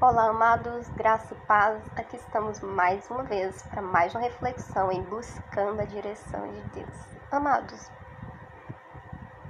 [0.00, 1.82] Olá, amados, graça e paz.
[1.96, 6.94] Aqui estamos mais uma vez para mais uma reflexão em buscando a direção de Deus.
[7.32, 7.90] Amados,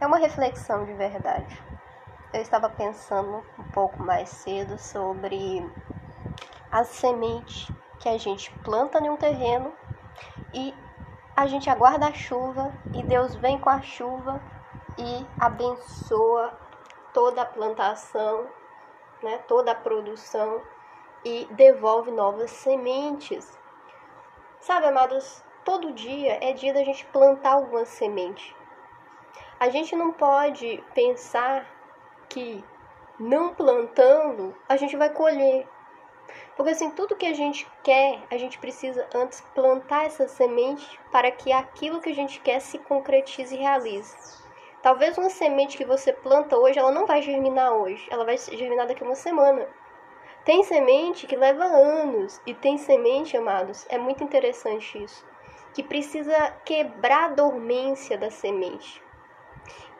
[0.00, 1.62] é uma reflexão de verdade.
[2.32, 5.71] Eu estava pensando um pouco mais cedo sobre
[6.72, 7.71] a semente
[8.01, 9.71] que a gente planta em um terreno
[10.54, 10.74] e
[11.37, 14.40] a gente aguarda a chuva e Deus vem com a chuva
[14.96, 16.59] e abençoa
[17.12, 18.46] toda a plantação
[19.23, 20.62] né, toda a produção
[21.24, 23.59] e devolve novas sementes.
[24.60, 28.54] Sabe, amados, todo dia é dia da gente plantar alguma semente.
[29.60, 31.66] A gente não pode pensar
[32.28, 32.64] que
[33.18, 35.66] não plantando a gente vai colher.
[36.56, 41.30] Porque assim, tudo que a gente quer, a gente precisa antes plantar essa semente para
[41.30, 44.48] que aquilo que a gente quer se concretize e realize.
[44.82, 48.87] Talvez uma semente que você planta hoje, ela não vai germinar hoje, ela vai germinar
[48.87, 49.68] daqui a uma semana.
[50.45, 55.26] Tem semente que leva anos e tem semente, amados, é muito interessante isso,
[55.74, 59.02] que precisa quebrar a dormência da semente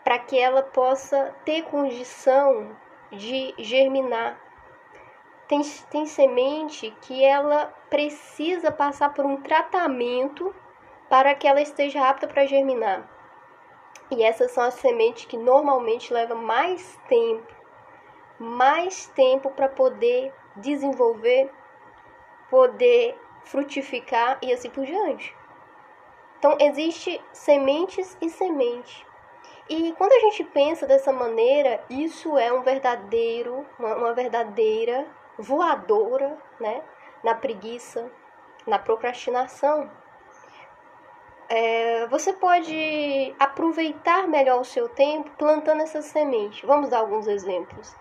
[0.05, 2.75] para que ela possa ter condição
[3.13, 4.41] de germinar.
[5.47, 10.55] Tem, tem semente que ela precisa passar por um tratamento
[11.11, 13.18] para que ela esteja apta para germinar.
[14.11, 17.55] E essas são as sementes que normalmente levam mais tempo,
[18.39, 21.51] mais tempo para poder desenvolver,
[22.49, 25.37] poder frutificar e assim por diante.
[26.39, 29.07] Então existe sementes e semente.
[29.69, 35.07] E quando a gente pensa dessa maneira, isso é um verdadeiro, uma, uma verdadeira
[35.37, 36.83] voadora, né,
[37.23, 38.11] na preguiça,
[38.67, 39.91] na procrastinação
[41.49, 46.61] é, você pode aproveitar melhor o seu tempo plantando essas sementes.
[46.63, 47.97] Vamos dar alguns exemplos.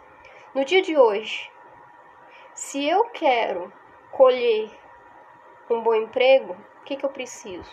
[0.53, 1.49] No dia de hoje,
[2.53, 3.71] se eu quero
[4.11, 4.69] colher
[5.69, 7.71] um bom emprego, o que, que eu preciso?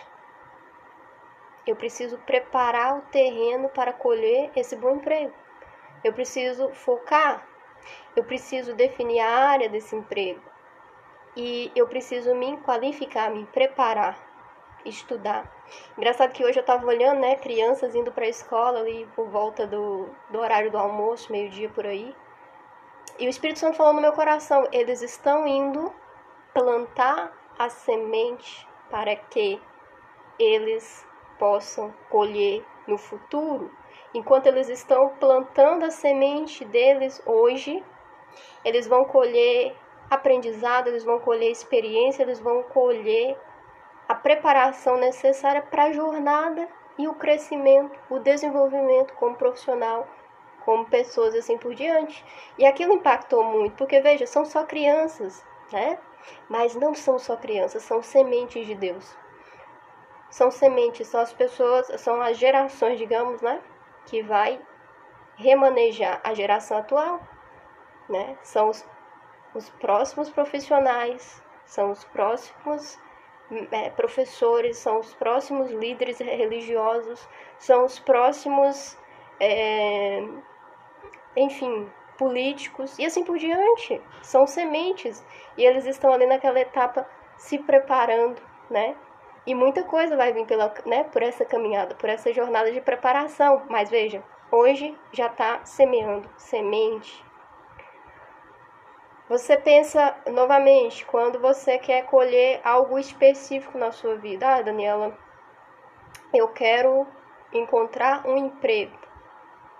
[1.67, 5.33] Eu preciso preparar o terreno para colher esse bom emprego.
[6.03, 7.45] Eu preciso focar,
[8.15, 10.41] eu preciso definir a área desse emprego.
[11.35, 14.34] E eu preciso me qualificar, me preparar
[14.85, 15.51] estudar.
[15.97, 19.65] Engraçado que hoje eu estava olhando, né, crianças indo para a escola ali por volta
[19.65, 22.15] do, do horário do almoço, meio-dia por aí.
[23.17, 25.93] E o Espírito Santo falou no meu coração: eles estão indo
[26.53, 29.61] plantar a semente para que
[30.37, 31.05] eles
[31.39, 33.71] possam colher no futuro.
[34.13, 37.83] Enquanto eles estão plantando a semente deles hoje,
[38.63, 39.75] eles vão colher
[40.09, 43.37] aprendizado, eles vão colher experiência, eles vão colher
[44.07, 46.67] a preparação necessária para a jornada
[46.97, 50.07] e o crescimento, o desenvolvimento como profissional,
[50.63, 52.23] como pessoas assim por diante.
[52.57, 55.99] E aquilo impactou muito, porque veja, são só crianças, né?
[56.49, 59.15] Mas não são só crianças, são sementes de Deus.
[60.29, 63.61] São sementes, são as pessoas, são as gerações, digamos, né?
[64.05, 64.59] Que vai
[65.35, 67.21] remanejar a geração atual,
[68.09, 68.37] né?
[68.41, 68.87] São os,
[69.53, 72.99] os próximos profissionais, são os próximos
[73.71, 77.27] é, professores, são os próximos líderes religiosos,
[77.59, 78.97] são os próximos,
[79.39, 80.23] é,
[81.35, 84.01] enfim, políticos e assim por diante.
[84.21, 85.23] São sementes
[85.57, 87.07] e eles estão ali naquela etapa
[87.37, 88.95] se preparando, né?
[89.45, 93.61] E muita coisa vai vir pela, né, por essa caminhada, por essa jornada de preparação.
[93.69, 97.23] Mas veja, hoje já está semeando semente,
[99.27, 104.47] você pensa novamente quando você quer colher algo específico na sua vida.
[104.47, 105.17] Ah, Daniela,
[106.31, 107.07] eu quero
[107.51, 108.95] encontrar um emprego.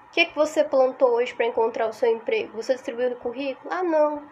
[0.07, 2.55] O que, é que você plantou hoje para encontrar o seu emprego?
[2.55, 3.71] Você distribuiu o currículo?
[3.71, 4.23] Ah, não.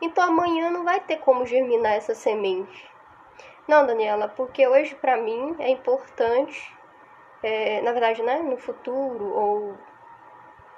[0.00, 2.88] Então amanhã não vai ter como germinar essa semente.
[3.66, 6.74] Não, Daniela, porque hoje para mim é importante,
[7.42, 9.74] é, na verdade, né, no futuro ou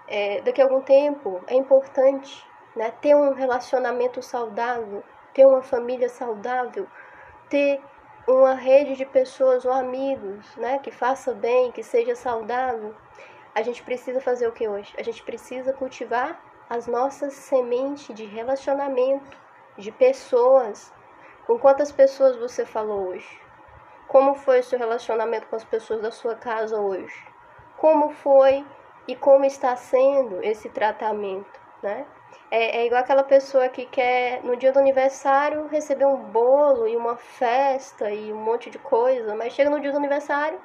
[0.09, 2.93] é, daqui a algum tempo, é importante né?
[3.01, 5.03] ter um relacionamento saudável,
[5.35, 6.87] ter uma família saudável,
[7.49, 7.81] ter
[8.27, 10.79] uma rede de pessoas ou amigos né?
[10.79, 12.95] que faça bem, que seja saudável.
[13.55, 14.95] A gente precisa fazer o que hoje?
[14.97, 19.37] A gente precisa cultivar as nossas sementes de relacionamento,
[19.77, 20.93] de pessoas.
[21.47, 23.41] Com quantas pessoas você falou hoje?
[24.07, 27.27] Como foi o seu relacionamento com as pessoas da sua casa hoje?
[27.77, 28.65] Como foi
[29.09, 32.07] e como está sendo esse tratamento, né?
[32.51, 36.97] É, é igual aquela pessoa que quer, no dia do aniversário, receber um bolo e
[36.97, 40.61] uma festa e um monte de coisa, mas chega no dia do aniversário,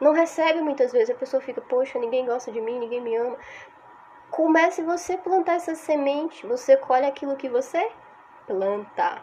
[0.00, 1.10] não recebe muitas vezes.
[1.10, 3.36] A pessoa fica, poxa, ninguém gosta de mim, ninguém me ama.
[4.30, 6.46] comece você plantar essa semente.
[6.46, 7.90] Você colhe aquilo que você
[8.46, 9.22] planta.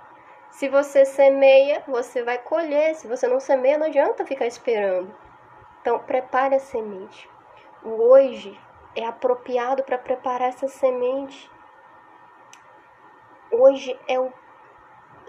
[0.52, 2.96] Se você semeia, você vai colher.
[2.96, 5.16] Se você não semeia, não adianta ficar esperando.
[5.82, 7.30] Então, prepare a semente.
[7.84, 8.60] O hoje
[8.96, 11.52] é apropriado para preparar essa semente.
[13.56, 14.34] Hoje é o,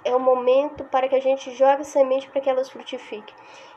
[0.02, 3.34] é o momento para que a gente jogue semente para que elas frutifiquem.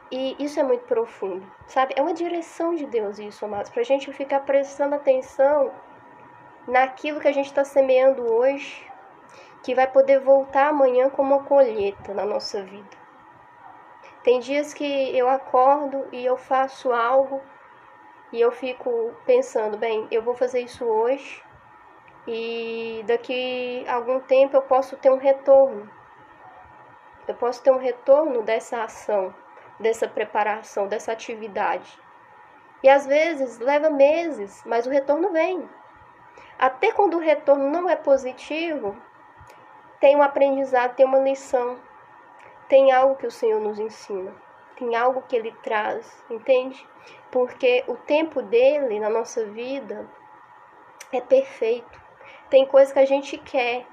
[0.10, 1.94] E isso é muito profundo, sabe?
[1.98, 5.70] É uma direção de Deus isso, amados, para a gente ficar prestando atenção
[6.66, 8.90] naquilo que a gente está semeando hoje,
[9.64, 12.98] que vai poder voltar amanhã como uma colheita na nossa vida.
[14.24, 17.42] Tem dias que eu acordo e eu faço algo
[18.32, 21.44] e eu fico pensando, bem, eu vou fazer isso hoje
[22.27, 25.89] e daqui a algum tempo eu posso ter um retorno.
[27.25, 29.33] Eu posso ter um retorno dessa ação,
[29.79, 31.97] dessa preparação, dessa atividade.
[32.83, 35.68] E às vezes leva meses, mas o retorno vem.
[36.59, 38.95] Até quando o retorno não é positivo,
[40.00, 41.79] tem um aprendizado, tem uma lição,
[42.68, 44.33] tem algo que o Senhor nos ensina,
[44.75, 46.85] tem algo que Ele traz, entende?
[47.31, 50.06] Porque o tempo dele na nossa vida
[51.12, 52.06] é perfeito.
[52.50, 53.86] Tem coisa que a gente quer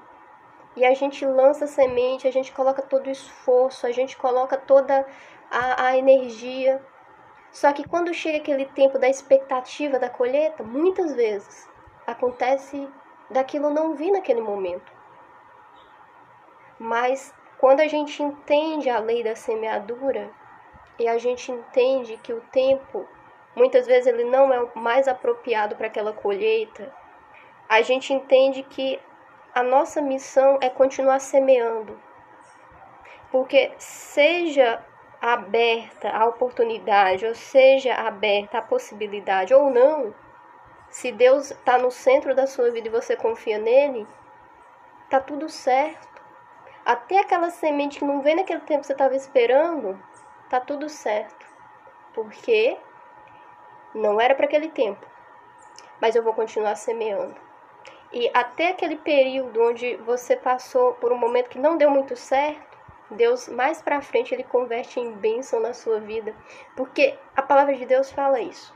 [0.75, 5.05] e a gente lança semente, a gente coloca todo o esforço, a gente coloca toda
[5.49, 6.81] a, a energia.
[7.51, 11.69] Só que quando chega aquele tempo da expectativa da colheita, muitas vezes
[12.05, 12.87] acontece
[13.29, 14.91] daquilo não vir naquele momento.
[16.77, 20.29] Mas quando a gente entende a lei da semeadura
[20.99, 23.07] e a gente entende que o tempo
[23.55, 26.93] muitas vezes ele não é o mais apropriado para aquela colheita,
[27.67, 28.99] a gente entende que
[29.53, 31.99] a nossa missão é continuar semeando.
[33.31, 34.83] Porque seja
[35.21, 40.13] aberta a oportunidade, ou seja aberta a possibilidade ou não,
[40.89, 44.07] se Deus está no centro da sua vida e você confia nele,
[45.09, 46.23] tá tudo certo.
[46.85, 49.99] Até aquela semente que não vem naquele tempo que você estava esperando,
[50.49, 51.45] tá tudo certo.
[52.13, 52.77] Porque
[53.93, 55.05] não era para aquele tempo.
[55.99, 57.44] Mas eu vou continuar semeando.
[58.11, 62.77] E até aquele período onde você passou por um momento que não deu muito certo,
[63.11, 66.35] Deus mais para frente ele converte em bênção na sua vida,
[66.75, 68.73] porque a palavra de Deus fala isso,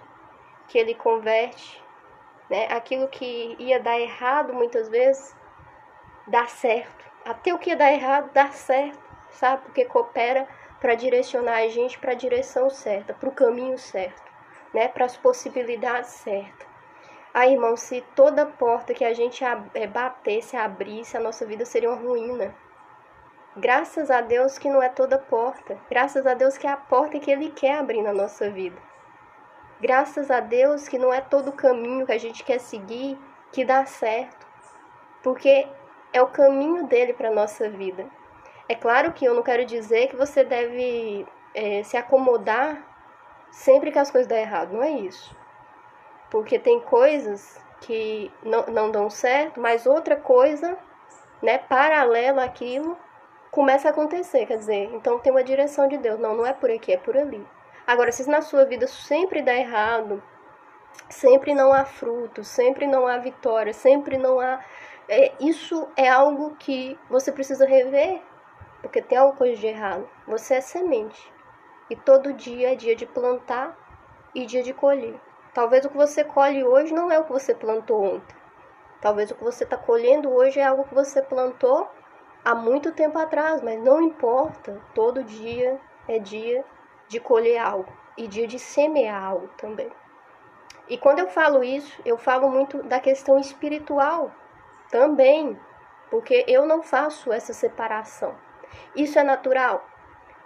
[0.68, 1.82] que ele converte
[2.50, 2.66] né?
[2.72, 5.36] Aquilo que ia dar errado muitas vezes
[6.28, 7.06] dá certo.
[7.24, 9.00] Até o que ia dar errado dá certo,
[9.30, 9.62] sabe?
[9.64, 10.48] Porque coopera
[10.80, 14.32] para direcionar a gente para a direção certa, para o caminho certo,
[14.74, 14.88] né?
[14.88, 16.69] Para as possibilidades certas.
[17.34, 19.44] Aí, irmão, se toda porta que a gente
[19.74, 22.56] é, batesse, abrisse, a nossa vida seria uma ruína.
[23.56, 25.78] Graças a Deus que não é toda porta.
[25.90, 28.78] Graças a Deus que é a porta que Ele quer abrir na nossa vida.
[29.80, 33.18] Graças a Deus que não é todo o caminho que a gente quer seguir
[33.52, 34.46] que dá certo,
[35.24, 35.68] porque
[36.14, 38.06] é o caminho dele para nossa vida.
[38.68, 42.86] É claro que eu não quero dizer que você deve é, se acomodar
[43.52, 45.36] sempre que as coisas dão errado, não é isso.
[46.30, 50.78] Porque tem coisas que não, não dão certo, mas outra coisa,
[51.42, 52.98] né, paralela àquilo,
[53.52, 54.46] começa a acontecer.
[54.46, 56.20] Quer dizer, então tem uma direção de Deus.
[56.20, 57.46] Não, não é por aqui, é por ali.
[57.88, 60.22] Agora, se na sua vida sempre dá errado,
[61.10, 64.64] sempre não há fruto, sempre não há vitória, sempre não há.
[65.08, 68.22] É, isso é algo que você precisa rever,
[68.82, 70.08] porque tem alguma coisa de errado.
[70.28, 71.34] Você é semente.
[71.90, 73.76] E todo dia é dia de plantar
[74.36, 75.20] e dia de colher.
[75.60, 78.34] Talvez o que você colhe hoje não é o que você plantou ontem.
[79.02, 81.86] Talvez o que você está colhendo hoje é algo que você plantou
[82.46, 84.82] há muito tempo atrás, mas não importa.
[84.96, 86.64] Todo dia é dia
[87.10, 89.92] de colher algo e dia de semear algo também.
[90.88, 94.32] E quando eu falo isso, eu falo muito da questão espiritual
[94.90, 95.60] também,
[96.10, 98.34] porque eu não faço essa separação.
[98.96, 99.86] Isso é natural,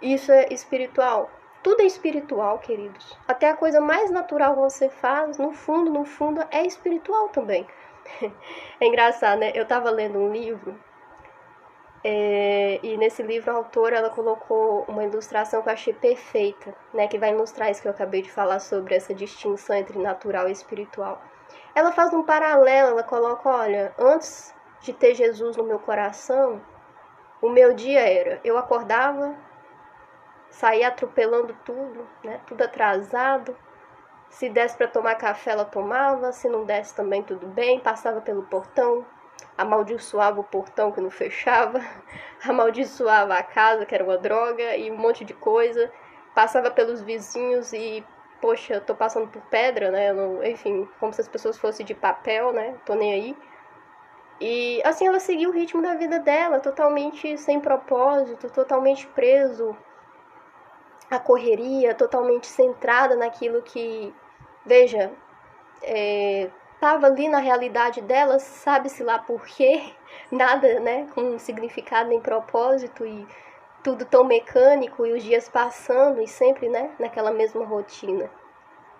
[0.02, 1.30] isso é espiritual.
[1.64, 3.18] Tudo é espiritual, queridos.
[3.26, 7.66] Até a coisa mais natural que você faz, no fundo, no fundo, é espiritual também.
[8.80, 9.50] É engraçado, né?
[9.54, 10.78] Eu estava lendo um livro
[12.06, 17.08] é, e nesse livro a autora ela colocou uma ilustração que eu achei perfeita, né,
[17.08, 20.52] que vai ilustrar isso que eu acabei de falar sobre essa distinção entre natural e
[20.52, 21.22] espiritual.
[21.74, 26.60] Ela faz um paralelo, ela coloca, olha, antes de ter Jesus no meu coração,
[27.40, 29.34] o meu dia era, eu acordava,
[30.54, 33.56] saía atropelando tudo, né, tudo atrasado.
[34.30, 38.42] Se desse para tomar café, ela tomava, se não desse também tudo bem, passava pelo
[38.44, 39.04] portão,
[39.56, 41.80] amaldiçoava o portão que não fechava,
[42.44, 45.90] amaldiçoava a casa que era uma droga e um monte de coisa,
[46.34, 48.04] passava pelos vizinhos e
[48.40, 50.12] poxa, tô passando por pedra, né?
[50.12, 52.76] Não, enfim, como se as pessoas fossem de papel, né?
[52.84, 53.36] Tô nem aí.
[54.40, 59.76] E assim ela seguiu o ritmo da vida dela, totalmente sem propósito, totalmente preso
[61.10, 64.14] à correria, totalmente centrada naquilo que,
[64.64, 65.12] veja,
[65.82, 69.92] estava é, ali na realidade dela, sabe-se lá por quê,
[70.30, 73.26] nada, né, com significado nem propósito e
[73.82, 78.30] tudo tão mecânico e os dias passando e sempre, né, naquela mesma rotina.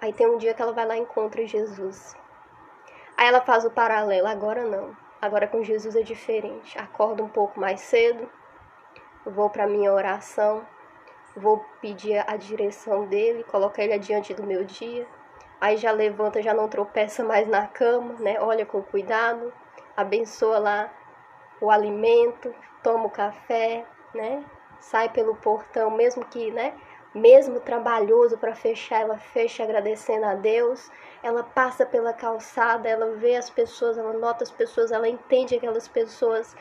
[0.00, 2.14] Aí tem um dia que ela vai lá e encontra Jesus.
[3.16, 4.94] Aí ela faz o paralelo, agora não.
[5.22, 6.78] Agora com Jesus é diferente.
[6.78, 8.30] Acordo um pouco mais cedo,
[9.24, 10.66] vou para minha oração,
[11.36, 15.06] vou pedir a direção dele, colocar ele adiante do meu dia.
[15.60, 18.40] Aí já levanta, já não tropeça mais na cama, né?
[18.40, 19.52] Olha com cuidado,
[19.96, 20.92] abençoa lá
[21.60, 24.44] o alimento, toma o café, né?
[24.84, 26.74] sai pelo portão, mesmo que, né,
[27.14, 30.90] mesmo trabalhoso para fechar, ela fecha agradecendo a Deus.
[31.22, 35.56] Ela passa pela calçada, ela vê as pessoas, ela nota as pessoas, ela entende que
[35.56, 36.56] aquelas pessoas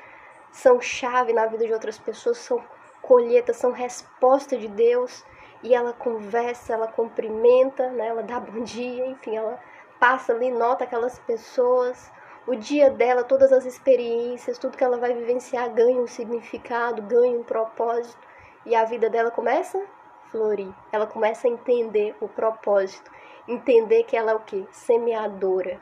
[0.52, 2.64] são chave na vida de outras pessoas, são
[3.04, 5.24] colheita, são resposta de Deus.
[5.62, 8.08] E ela conversa, ela cumprimenta, né?
[8.08, 9.60] ela dá bom dia, enfim, ela
[10.00, 12.12] passa ali, nota aquelas pessoas,
[12.46, 17.40] o dia dela, todas as experiências, tudo que ela vai vivenciar ganha um significado, ganha
[17.40, 18.20] um propósito
[18.66, 20.74] e a vida dela começa a florir.
[20.92, 23.10] Ela começa a entender o propósito,
[23.48, 24.68] entender que ela é o que?
[24.72, 25.80] Semeadora.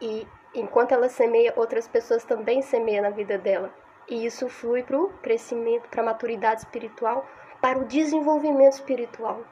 [0.00, 3.70] E enquanto ela semeia, outras pessoas também semeiam na vida dela.
[4.08, 7.26] E isso flui para o crescimento, para a maturidade espiritual,
[7.60, 9.42] para o desenvolvimento espiritual,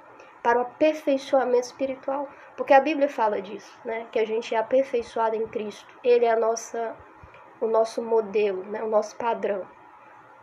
[0.42, 2.28] para o aperfeiçoamento espiritual.
[2.56, 4.06] Porque a Bíblia fala disso, né?
[4.12, 5.87] Que a gente é aperfeiçoado em Cristo.
[6.04, 6.94] Ele é a nossa,
[7.61, 8.82] o nosso modelo, né?
[8.82, 9.66] O nosso padrão.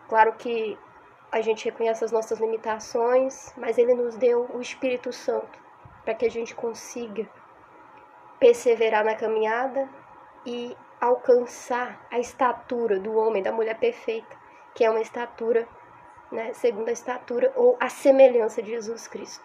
[0.08, 0.78] Claro que
[1.32, 5.60] a gente reconhece as nossas limitações, mas Ele nos deu o Espírito Santo
[6.04, 7.30] para que a gente consiga
[8.40, 9.88] perseverar na caminhada
[10.46, 14.36] e alcançar a estatura do homem, da mulher perfeita,
[14.74, 15.68] que é uma estatura,
[16.32, 19.44] né, segundo a estatura ou a semelhança de Jesus Cristo.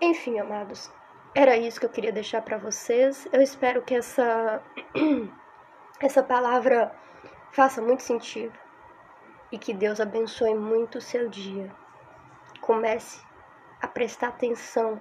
[0.00, 0.92] Enfim, amados,
[1.34, 3.26] era isso que eu queria deixar para vocês.
[3.32, 4.62] Eu espero que essa
[6.00, 6.94] essa palavra
[7.52, 8.58] faça muito sentido
[9.50, 11.70] e que Deus abençoe muito o seu dia.
[12.60, 13.20] Comece
[13.80, 15.00] a prestar atenção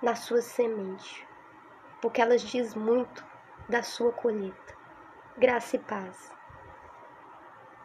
[0.00, 1.26] na sua semente,
[2.00, 3.24] porque elas diz muito
[3.68, 4.77] da sua colheita.
[5.38, 6.37] Graça e paz.